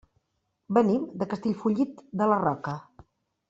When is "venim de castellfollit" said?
0.77-2.03